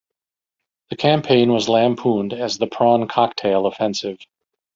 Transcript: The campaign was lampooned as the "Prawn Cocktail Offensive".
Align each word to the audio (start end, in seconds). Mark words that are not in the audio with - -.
The 0.89 0.95
campaign 0.95 1.53
was 1.53 1.69
lampooned 1.69 2.33
as 2.33 2.57
the 2.57 2.65
"Prawn 2.65 3.07
Cocktail 3.07 3.67
Offensive". 3.67 4.17